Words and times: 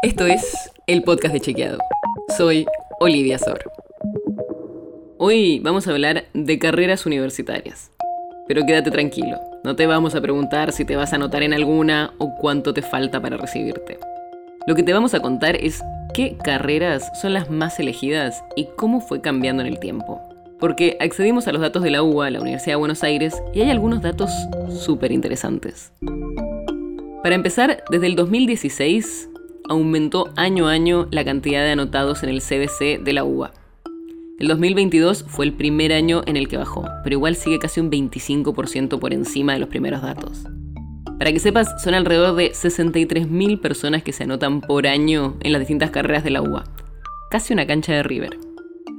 Esto 0.00 0.26
es 0.26 0.70
el 0.86 1.02
podcast 1.02 1.34
de 1.34 1.40
Chequeado. 1.40 1.78
Soy 2.36 2.66
Olivia 3.00 3.36
Sor. 3.36 3.58
Hoy 5.16 5.58
vamos 5.58 5.88
a 5.88 5.90
hablar 5.90 6.26
de 6.34 6.58
carreras 6.60 7.04
universitarias. 7.04 7.90
Pero 8.46 8.64
quédate 8.64 8.92
tranquilo, 8.92 9.40
no 9.64 9.74
te 9.74 9.88
vamos 9.88 10.14
a 10.14 10.20
preguntar 10.20 10.70
si 10.70 10.84
te 10.84 10.94
vas 10.94 11.12
a 11.12 11.16
anotar 11.16 11.42
en 11.42 11.52
alguna 11.52 12.14
o 12.18 12.36
cuánto 12.36 12.72
te 12.72 12.82
falta 12.82 13.20
para 13.20 13.38
recibirte. 13.38 13.98
Lo 14.68 14.76
que 14.76 14.84
te 14.84 14.92
vamos 14.92 15.14
a 15.14 15.20
contar 15.20 15.56
es 15.56 15.82
qué 16.14 16.36
carreras 16.44 17.10
son 17.20 17.32
las 17.32 17.50
más 17.50 17.80
elegidas 17.80 18.44
y 18.54 18.68
cómo 18.76 19.00
fue 19.00 19.20
cambiando 19.20 19.62
en 19.62 19.68
el 19.68 19.80
tiempo. 19.80 20.20
Porque 20.60 20.96
accedimos 21.00 21.48
a 21.48 21.52
los 21.52 21.60
datos 21.60 21.82
de 21.82 21.90
la 21.90 22.04
UBA, 22.04 22.30
la 22.30 22.40
Universidad 22.40 22.74
de 22.74 22.80
Buenos 22.80 23.02
Aires, 23.02 23.42
y 23.52 23.62
hay 23.62 23.70
algunos 23.70 24.00
datos 24.00 24.30
súper 24.68 25.10
interesantes. 25.10 25.92
Para 27.24 27.34
empezar, 27.34 27.82
desde 27.90 28.06
el 28.06 28.14
2016 28.14 29.30
aumentó 29.68 30.28
año 30.36 30.68
a 30.68 30.72
año 30.72 31.08
la 31.10 31.24
cantidad 31.24 31.62
de 31.62 31.72
anotados 31.72 32.22
en 32.22 32.28
el 32.28 32.40
CBC 32.40 33.02
de 33.02 33.12
la 33.12 33.24
UBA. 33.24 33.52
El 34.38 34.48
2022 34.48 35.24
fue 35.26 35.46
el 35.46 35.52
primer 35.52 35.92
año 35.92 36.22
en 36.26 36.36
el 36.36 36.46
que 36.46 36.56
bajó, 36.56 36.86
pero 37.02 37.14
igual 37.14 37.34
sigue 37.34 37.58
casi 37.58 37.80
un 37.80 37.90
25% 37.90 38.98
por 38.98 39.12
encima 39.12 39.54
de 39.54 39.58
los 39.58 39.68
primeros 39.68 40.02
datos. 40.02 40.44
Para 41.18 41.32
que 41.32 41.40
sepas, 41.40 41.82
son 41.82 41.94
alrededor 41.94 42.36
de 42.36 42.52
63.000 42.52 43.60
personas 43.60 44.04
que 44.04 44.12
se 44.12 44.22
anotan 44.22 44.60
por 44.60 44.86
año 44.86 45.36
en 45.40 45.52
las 45.52 45.60
distintas 45.60 45.90
carreras 45.90 46.22
de 46.22 46.30
la 46.30 46.42
UBA. 46.42 46.64
Casi 47.30 47.52
una 47.52 47.66
cancha 47.66 47.92
de 47.92 48.04
River. 48.04 48.38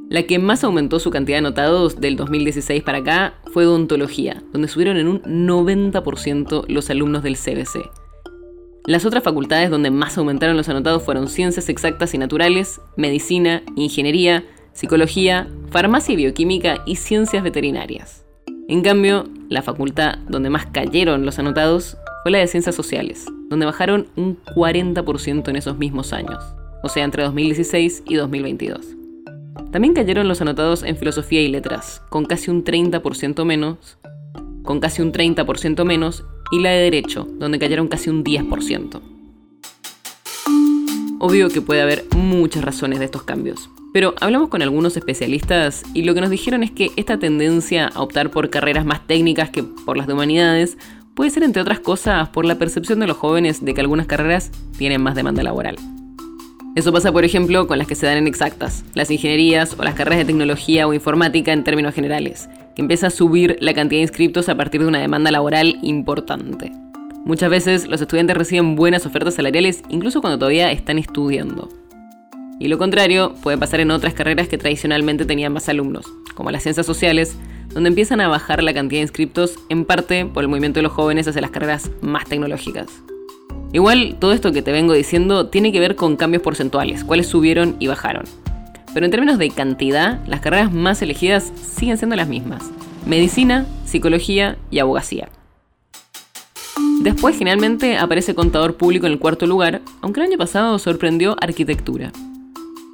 La 0.10 0.24
que 0.24 0.40
más 0.40 0.64
aumentó 0.64 1.00
su 1.00 1.12
cantidad 1.12 1.36
de 1.36 1.46
anotados 1.46 2.02
del 2.02 2.18
2016 2.18 2.84
para 2.84 2.98
acá 2.98 3.36
fue 3.54 3.66
odontología, 3.66 4.44
donde 4.52 4.68
subieron 4.68 4.98
en 4.98 5.08
un 5.08 5.22
90% 5.22 6.66
los 6.68 6.90
alumnos 6.90 7.24
del 7.24 7.38
CBC, 7.38 7.90
las 8.90 9.06
otras 9.06 9.24
facultades 9.24 9.70
donde 9.70 9.92
más 9.92 10.18
aumentaron 10.18 10.58
los 10.58 10.68
anotados 10.68 11.04
fueron 11.04 11.28
ciencias 11.28 11.70
exactas 11.70 12.16
y 12.16 12.18
naturales, 12.18 12.82
medicina, 12.98 13.62
ingeniería, 13.76 14.44
psicología, 14.74 15.48
farmacia 15.70 16.14
y 16.14 16.16
bioquímica 16.16 16.82
y 16.88 16.96
ciencias 16.96 17.44
veterinarias. 17.44 18.26
En 18.68 18.82
cambio, 18.82 19.26
la 19.48 19.62
facultad 19.62 20.18
donde 20.28 20.50
más 20.50 20.66
cayeron 20.66 21.24
los 21.24 21.38
anotados 21.38 21.98
fue 22.24 22.32
la 22.32 22.40
de 22.40 22.48
ciencias 22.48 22.74
sociales, 22.74 23.28
donde 23.48 23.68
bajaron 23.68 24.08
un 24.16 24.40
40% 24.56 25.48
en 25.48 25.56
esos 25.56 25.78
mismos 25.78 26.12
años, 26.12 26.44
o 26.82 26.90
sea, 26.90 27.04
entre 27.04 27.22
2016 27.22 28.06
y 28.08 28.16
2022. 28.16 28.96
También 29.72 29.94
cayeron 29.94 30.28
los 30.28 30.42
anotados 30.42 30.82
en 30.82 30.98
filosofía 30.98 31.42
y 31.42 31.48
letras, 31.48 32.02
con 32.10 32.26
casi 32.26 32.50
un 32.50 32.64
30% 32.64 33.46
menos, 33.46 34.00
con 34.70 34.80
casi 34.80 35.02
un 35.02 35.12
30% 35.12 35.84
menos 35.84 36.26
y 36.52 36.60
la 36.60 36.70
de 36.70 36.82
Derecho, 36.84 37.28
donde 37.40 37.58
cayeron 37.58 37.88
casi 37.88 38.12
un 38.12 38.24
10%. 38.24 39.02
Obvio 41.18 41.50
que 41.50 41.60
puede 41.60 41.82
haber 41.82 42.06
muchas 42.16 42.64
razones 42.64 43.00
de 43.00 43.06
estos 43.06 43.24
cambios, 43.24 43.72
pero 43.94 44.14
hablamos 44.22 44.50
con 44.50 44.62
algunos 44.62 44.96
especialistas 44.96 45.82
y 45.96 46.04
lo 46.04 46.14
que 46.14 46.22
nos 46.22 46.30
dijeron 46.30 46.62
es 46.62 46.70
que 46.70 46.92
esta 46.98 47.18
tendencia 47.18 47.88
a 47.88 48.00
optar 48.04 48.30
por 48.30 48.52
carreras 48.52 48.86
más 48.86 49.08
técnicas 49.08 49.50
que 49.50 49.64
por 49.64 49.98
las 49.98 50.06
de 50.06 50.14
humanidades 50.14 50.78
puede 51.16 51.32
ser 51.32 51.42
entre 51.42 51.64
otras 51.64 51.80
cosas 51.80 52.30
por 52.30 52.46
la 52.46 52.60
percepción 52.60 53.00
de 53.00 53.08
los 53.08 53.18
jóvenes 53.18 53.66
de 53.66 53.74
que 53.74 53.82
algunas 53.82 54.06
carreras 54.06 54.52
tienen 54.78 55.02
más 55.02 55.16
demanda 55.16 55.42
laboral. 55.42 55.78
Eso 56.76 56.94
pasa, 56.94 57.12
por 57.12 57.26
ejemplo, 57.26 57.66
con 57.66 57.80
las 57.80 57.88
que 57.88 57.96
se 57.96 58.06
dan 58.06 58.20
en 58.20 58.28
exactas, 58.28 58.86
las 58.94 59.10
ingenierías 59.10 59.76
o 59.80 59.84
las 59.84 59.96
carreras 59.96 60.20
de 60.20 60.26
tecnología 60.26 60.88
o 60.88 60.94
informática 60.94 61.52
en 61.54 61.64
términos 61.64 61.96
generales, 61.96 62.48
que 62.76 62.82
empieza 62.82 63.08
a 63.08 63.12
subir 63.12 63.58
la 63.60 63.74
cantidad 63.74 64.00
de 64.00 64.04
inscriptos 64.04 64.50
a 64.50 64.56
partir 64.56 64.82
de 64.82 64.88
una 64.88 65.00
demanda 65.00 65.32
laboral 65.32 65.78
importante. 65.82 66.72
Muchas 67.26 67.50
veces 67.50 67.88
los 67.88 68.02
estudiantes 68.02 68.38
reciben 68.38 68.76
buenas 68.76 69.06
ofertas 69.06 69.36
salariales 69.36 69.84
incluso 69.90 70.22
cuando 70.22 70.40
todavía 70.40 70.72
están 70.72 70.98
estudiando. 70.98 71.70
Y 72.60 72.68
lo 72.68 72.78
contrario 72.78 73.36
puede 73.42 73.58
pasar 73.58 73.80
en 73.80 73.92
otras 73.92 74.14
carreras 74.14 74.48
que 74.48 74.58
tradicionalmente 74.58 75.26
tenían 75.26 75.54
más 75.54 75.70
alumnos, 75.70 76.06
como 76.36 76.52
las 76.52 76.64
ciencias 76.64 76.86
sociales, 76.86 77.38
donde 77.74 77.90
empiezan 77.90 78.20
a 78.20 78.28
bajar 78.28 78.64
la 78.64 78.74
cantidad 78.74 79.00
de 79.00 79.04
inscriptos 79.04 79.56
en 79.70 79.86
parte 79.86 80.26
por 80.26 80.44
el 80.44 80.50
movimiento 80.50 80.80
de 80.80 80.84
los 80.84 80.92
jóvenes 80.92 81.28
hacia 81.28 81.42
las 81.42 81.52
carreras 81.52 81.92
más 82.02 82.26
tecnológicas. 82.26 82.88
Igual, 83.72 84.18
todo 84.20 84.34
esto 84.34 84.52
que 84.52 84.62
te 84.62 84.72
vengo 84.72 84.94
diciendo 84.94 85.48
tiene 85.48 85.72
que 85.72 85.80
ver 85.80 85.96
con 85.96 86.16
cambios 86.16 86.42
porcentuales, 86.42 87.04
cuáles 87.04 87.28
subieron 87.28 87.76
y 87.80 87.88
bajaron. 87.88 88.24
Pero 88.94 89.06
en 89.06 89.12
términos 89.12 89.38
de 89.38 89.50
cantidad, 89.50 90.26
las 90.28 90.42
carreras 90.42 90.72
más 90.72 91.02
elegidas 91.02 91.52
siguen 91.56 91.98
siendo 91.98 92.16
las 92.16 92.28
mismas. 92.28 92.64
Medicina, 93.06 93.66
psicología 93.86 94.58
y 94.72 94.80
abogacía. 94.80 95.30
Después 97.02 97.36
finalmente 97.36 97.98
aparece 97.98 98.36
contador 98.36 98.76
público 98.76 99.06
en 99.06 99.14
el 99.14 99.20
cuarto 99.20 99.48
lugar, 99.48 99.82
aunque 100.02 100.20
el 100.20 100.28
año 100.28 100.38
pasado 100.38 100.78
sorprendió 100.80 101.36
arquitectura. 101.40 102.12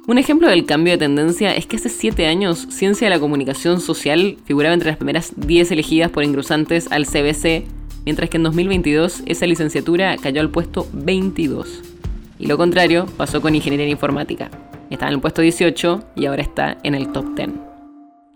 Un 0.06 0.18
ejemplo 0.18 0.48
del 0.48 0.66
cambio 0.66 0.92
de 0.92 0.98
tendencia 0.98 1.56
es 1.56 1.66
que 1.66 1.76
hace 1.76 1.88
7 1.88 2.26
años 2.26 2.66
Ciencia 2.70 3.08
de 3.08 3.14
la 3.14 3.20
Comunicación 3.20 3.80
Social 3.80 4.36
figuraba 4.44 4.74
entre 4.74 4.90
las 4.90 4.98
primeras 4.98 5.32
10 5.36 5.72
elegidas 5.72 6.10
por 6.10 6.22
ingresantes 6.22 6.86
al 6.92 7.06
CBC 7.06 7.64
mientras 8.06 8.30
que 8.30 8.38
en 8.38 8.44
2022 8.44 9.24
esa 9.26 9.46
licenciatura 9.46 10.16
cayó 10.16 10.40
al 10.40 10.50
puesto 10.50 10.86
22. 10.92 11.82
Y 12.38 12.46
lo 12.46 12.56
contrario 12.56 13.06
pasó 13.16 13.42
con 13.42 13.54
Ingeniería 13.54 13.88
Informática. 13.88 14.48
Estaba 14.90 15.10
en 15.10 15.14
el 15.14 15.20
puesto 15.20 15.42
18 15.42 16.00
y 16.16 16.26
ahora 16.26 16.42
está 16.42 16.78
en 16.82 16.94
el 16.94 17.12
top 17.12 17.34
10. 17.34 17.50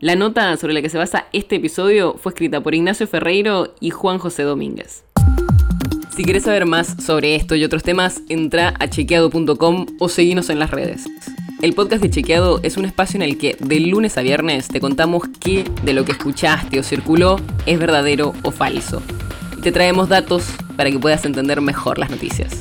La 0.01 0.17
nota 0.17 0.57
sobre 0.57 0.73
la 0.73 0.83
que 0.83 0.89
se 0.89 0.99
basa 0.99 1.27
este 1.33 1.57
episodio 1.57 2.15
fue 2.19 2.31
escrita 2.31 2.61
por 2.63 2.75
Ignacio 2.75 3.07
Ferreiro 3.07 3.75
y 3.81 3.91
Juan 3.91 4.19
José 4.19 4.43
Domínguez. 4.43 5.05
Si 6.17 6.25
quieres 6.25 6.45
saber 6.45 6.67
más 6.67 7.03
sobre 7.03 7.35
esto 7.35 7.55
y 7.55 7.65
otros 7.65 7.83
temas, 7.83 8.23
entra 8.29 8.75
a 8.79 8.89
chequeado.com 8.89 9.87
o 9.99 10.09
seguinos 10.09 10.51
en 10.51 10.59
las 10.59 10.71
redes. 10.71 11.07
El 11.63 11.75
podcast 11.75 12.03
de 12.03 12.11
Chequeado 12.11 12.61
es 12.63 12.77
un 12.77 12.85
espacio 12.85 13.17
en 13.17 13.23
el 13.23 13.39
que 13.39 13.57
de 13.61 13.81
lunes 13.81 14.17
a 14.17 14.23
viernes 14.23 14.69
te 14.69 14.81
contamos 14.81 15.25
qué 15.41 15.65
de 15.83 15.93
lo 15.93 16.05
que 16.05 16.13
escuchaste 16.13 16.79
o 16.79 16.83
circuló 16.83 17.37
es 17.67 17.79
verdadero 17.79 18.33
o 18.43 18.51
falso 18.51 19.03
te 19.61 19.73
traemos 19.73 20.09
datos 20.09 20.45
para 20.77 20.91
que 20.91 20.99
puedas 20.99 21.25
entender 21.25 21.61
mejor 21.61 21.99
las 21.99 22.11
noticias. 22.11 22.61